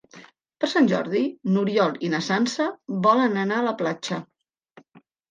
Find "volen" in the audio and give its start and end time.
3.07-3.37